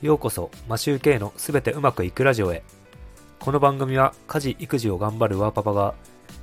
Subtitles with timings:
[0.00, 2.62] ようこそマシューケイのすべてうまくいくラジオへ。
[3.40, 5.94] この番組は家事育児を頑張るワーパパが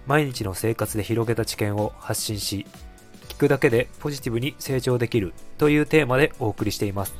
[0.05, 2.65] 毎日の生活で広げた知見を発信し
[3.29, 7.15] 聞くだけでポジティブに成長できるというテーマでお送りしています。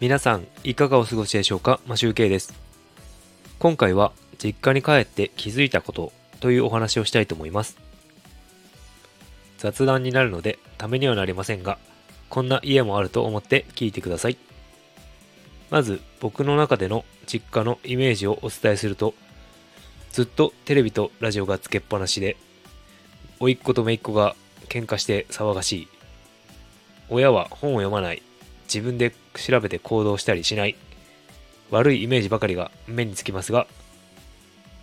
[0.00, 1.78] 皆さんいかがお過ごしでしょうか？
[1.86, 2.52] マシューケイです。
[3.60, 4.10] 今回は
[4.42, 7.78] 実家に帰って気づいたことというお話をしたいと思います。
[9.58, 11.78] 雑談になるのでためにはなりませんが
[12.30, 14.38] こんな家もあると思って聞いてください。
[15.68, 19.14] まず僕の中での実家のイメージをお伝えすると、
[20.12, 22.36] ずっとテレビとラジオがつけっぱなしで、
[23.40, 24.34] 甥っ子と姪っ子が
[24.68, 25.88] 喧嘩して騒がしい。
[27.08, 28.22] 親は本を読まない。
[28.72, 30.76] 自分で調べて行動したりしない。
[31.70, 33.66] 悪いイメージばかりが目につきますが、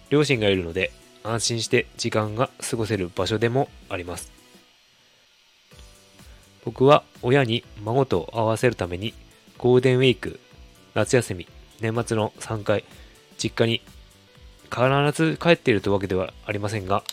[0.10, 0.92] 両親がいるので
[1.24, 4.37] 安心して時間が過ごせる場所でもあります。
[6.68, 9.14] 僕は親に孫と合わせるために
[9.58, 10.42] ゴールデンウィーク、
[10.96, 11.48] 夏休み、
[11.80, 12.84] 年末の3回、
[13.38, 13.82] 実家に
[14.70, 14.84] 必
[15.14, 17.06] ず帰っているというわけではありませんが、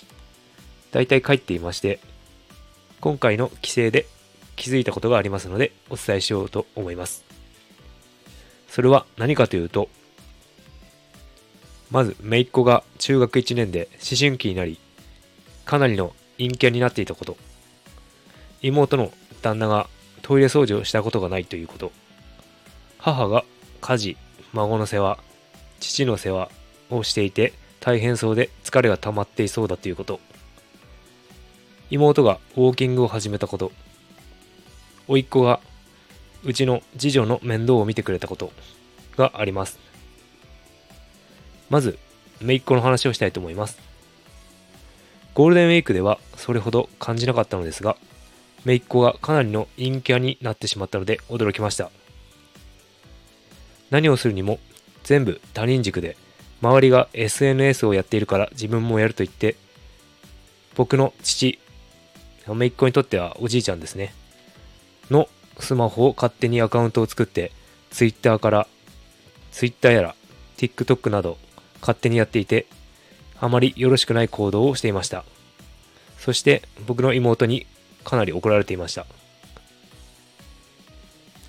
[0.90, 2.00] 大体帰っていまして、
[3.00, 4.06] 今回の帰省で
[4.56, 7.24] 気づいたことがありますのでお伝えしようと思います。
[8.68, 9.88] それは何かというと、
[11.92, 14.80] まず、姪っ子が中学1年で思春期になり、
[15.64, 17.36] かなりの陰キャになっていたこと。
[18.62, 19.12] 妹の
[19.44, 19.88] 旦那が
[20.22, 21.92] トイレ掃除をしたことがないということ。
[22.98, 23.44] 母が
[23.82, 24.16] 家事、
[24.54, 25.18] 孫の世話、
[25.80, 26.48] 父の世話
[26.88, 30.18] をしていて大変そうで疲れが溜まっていそうだということ。
[31.90, 33.70] 妹がウォーキングを始めたこと。
[35.08, 35.60] 甥っ子が
[36.42, 38.50] うちの次女の面倒を見てくれたこと
[39.18, 39.78] があります。
[41.68, 41.98] まず、
[42.40, 43.78] 姪っ子の話をしたいと思います。
[45.34, 47.98] ゴールデンウィークではそれほど感じなかったのですが、
[48.64, 51.90] 姪っ子がかなりの陰キャになってしまったので驚きました。
[53.90, 54.58] 何をするにも
[55.04, 56.16] 全部他人軸で、
[56.62, 59.56] 周りが SNS をやっているから自分もやると言って、
[60.74, 61.58] 僕の父、
[62.46, 64.14] 姪っ子にとってはおじいちゃんですね、
[65.10, 65.28] の
[65.60, 67.52] スマホを勝手にアカウントを作って、
[67.90, 68.66] Twitter から、
[69.52, 70.14] Twitter やら
[70.56, 71.38] TikTok など
[71.80, 72.66] 勝手にやっていて、
[73.40, 75.24] あまりよろしくない行動をしていました。
[76.18, 77.66] そして僕の妹に
[78.04, 79.06] かなり怒られていました。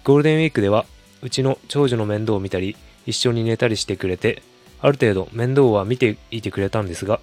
[0.03, 0.85] ゴールデンウィークでは、
[1.21, 4.41] うちの長女の面倒を見たり、一緒に寝たりしてくれて、
[4.81, 7.19] ある程度面倒は見ていてくれたんですが、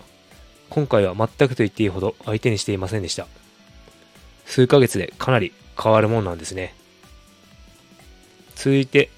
[0.71, 3.27] 今回は全くと言っていいほど相手にしていませんでした。
[4.47, 6.75] 数ヶ月でかなり変わるもんなんですね。
[8.55, 9.11] 続いて、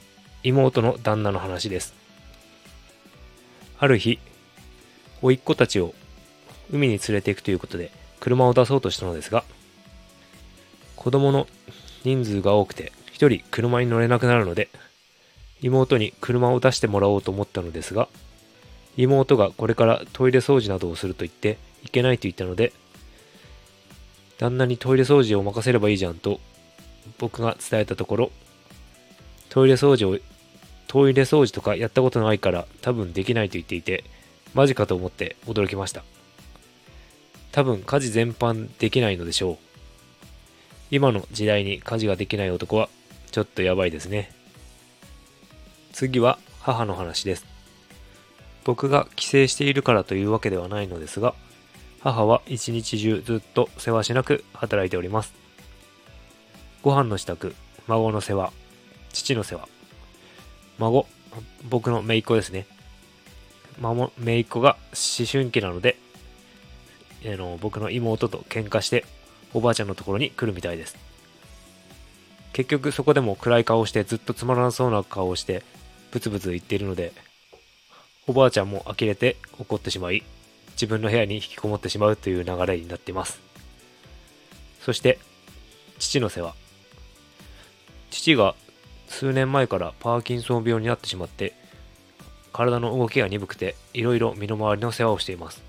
[0.43, 1.95] 妹の旦那の話です。
[3.79, 4.19] ある日、
[5.23, 5.95] 甥っ子たちを
[6.71, 9.45] 海に連れて行くということで車を出そうとしたのですが、
[11.05, 11.47] 子供の
[12.03, 14.71] 人数が多くて一人車に乗れなくなるので
[15.61, 18.09] 妹に車を出してもらおうと思ったのですが
[18.97, 22.73] 妹がこれからトイレ掃除などをすると言っていけないと言ったので
[24.39, 26.41] 旦那にトイレ掃除を任せればいいじゃんと
[27.19, 28.31] 僕が伝えたところ
[29.51, 30.19] トイレ掃除を
[30.87, 34.05] トイレ掃除とかやったことないから多分できないと言っていて
[34.55, 36.03] マジかと思って驚きました。
[37.53, 39.74] 多分家事全般できないのでしょう。
[40.95, 42.89] 今の時代に家事ができない男は
[43.33, 44.31] ちょっとやばいですね。
[45.93, 47.45] 次は母の話です。
[48.63, 51.35] 僕が帰省しているからというわけではないのですが、
[51.99, 55.35] 母は一日中ずっと世話しなく働いております。
[56.81, 57.57] ご飯の支度、
[57.89, 58.53] 孫の世話、
[59.13, 59.69] 父の世話、
[60.79, 61.09] 孫、
[61.69, 62.69] 僕の姪っ子ですね。
[63.81, 65.97] 孫、姪っ子が思春期なので、
[67.27, 69.05] あの僕の妹と喧嘩して
[69.55, 70.97] おばあちゃんのところに来るみたいです。
[72.53, 75.63] 結局そこでも暗い顔をしてずっとつまらなそうな顔をして
[76.13, 77.13] ブツブツ言っているので、
[78.27, 80.23] おばあちゃんも呆れて怒ってしまい、
[80.73, 83.41] 自分の部屋に引きこもってしまうという流れになっています。
[84.81, 85.19] そして、
[85.99, 86.55] 父の世話。
[88.11, 88.55] 父が
[89.09, 91.55] 数年前からパーキンソン病になってしまって、
[92.53, 95.63] 体の動きが鈍くて、いろいろ身の回りの世話をしています。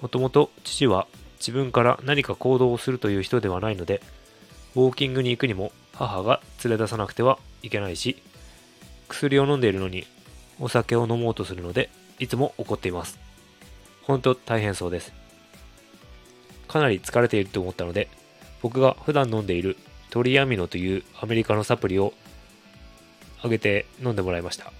[0.00, 1.06] もともと父は
[1.42, 4.00] 自分から何か行動をするという人ではないので、
[4.76, 8.22] ウォーキングに行くにも母が連れ出さなくてはいけないし、
[9.08, 10.06] 薬を飲んでいるのに
[10.60, 11.90] お酒を飲もうとするので、
[12.20, 13.18] いつも怒っています。
[14.02, 15.12] 本当大変そうです。
[16.68, 18.08] かなり疲れていると思ったので、
[18.62, 19.76] 僕が普段飲んでいる
[20.10, 22.14] トリアミノというアメリカのサプリを
[23.42, 24.72] あげて飲んでもらいました。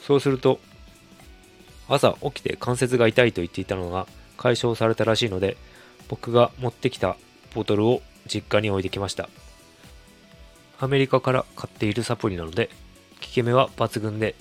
[0.00, 0.60] そうすると、
[1.88, 4.06] 朝起きて関節が痛いと言っていたのが
[4.36, 5.56] 解消されたらしいので、
[6.08, 7.16] 僕が持ってきた
[7.54, 9.28] ボトルを実家に置いてきました。
[10.78, 12.72] アメリカから買っているサプリなので効
[13.20, 14.34] き目は抜群で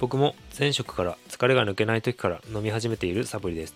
[0.00, 3.74] 僕も前職から疲れが抜けない時から飲み始めているサプリです。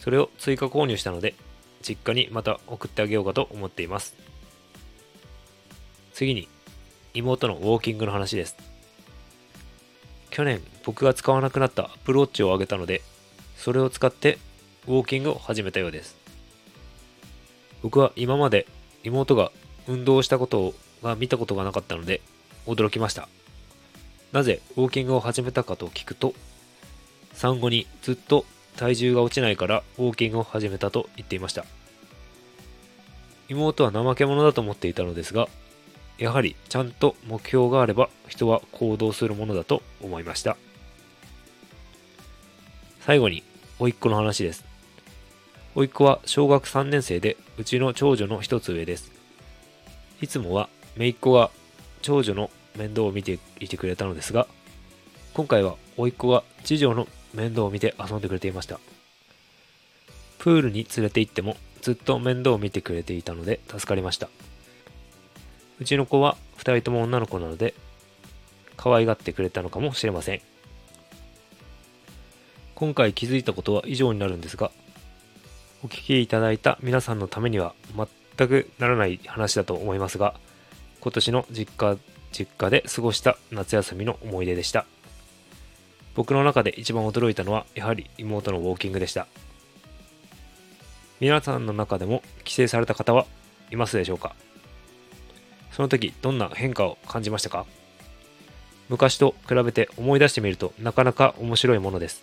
[0.00, 1.34] それを追加購入したので
[1.82, 4.16] 実家にまた送ってあげようかと思っています。
[6.12, 6.48] 次に
[7.14, 8.56] 妹のウォーキングの話です。
[10.30, 13.02] 去年僕が使わなくなったアプローチをあげたので
[13.58, 14.38] それを使って
[14.86, 16.16] ウォーキングを始めたようです。
[17.82, 18.66] 僕は今まで
[19.04, 19.52] 妹が
[19.86, 22.20] 運動をしたことが見たことがなかったので
[22.66, 23.28] 驚きました。
[24.32, 26.34] なぜウォーキングを始めたかと聞くと
[27.32, 28.44] 産後にずっと
[28.76, 31.64] 体重が落ちないからウォーキングを始めたと言っていました。
[33.48, 35.48] 妹は怠け者だと思っていたのですが
[36.18, 40.56] やはりちゃんと目標があれば人は行動するものだと思いました。
[43.08, 43.42] 最後に
[43.78, 44.66] 甥っ子の話です。
[45.74, 49.10] 甥っ子は小学3年生でうちの長女の一つ上です。
[50.20, 51.50] いつもは姪っ子が
[52.02, 54.46] 長女の面倒を見ていてくれたのですが
[55.32, 58.78] 今回は甥っ子が次女の面倒を見て遊んでくれていました。
[60.36, 64.28] プールに連れて行ってもずっと面倒を見てくれていたので助かりました。
[65.80, 67.72] うちの子は2人とも女の子なので
[68.76, 70.42] 可愛がってくれたのかもしれません。
[72.78, 74.70] 今回気づいたことは以上になるんですが
[75.82, 77.74] お聞きいただいた皆さんのためには
[78.36, 80.34] 全くならない話だと思いますが
[81.00, 81.98] 今年の実家
[82.30, 84.86] 実家で過ごした夏休みの思い出でした。
[86.14, 89.26] 僕の中で一番驚いたのはやはり妹のウォーキングでした。
[91.18, 93.26] 皆さんの中でも帰省された方は
[93.72, 94.36] いますでしょうか？
[95.72, 97.66] その時どんな変化を感じましたか？
[98.88, 102.22] 昔と比べて思い出してみるとなかなか面白いものです。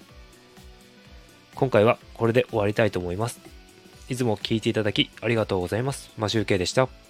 [1.55, 3.39] 今回はこれで終わりたいと思います。
[4.09, 6.11] いつも聞いていただきありがとうございます。
[6.17, 7.04] マシュウケイでした。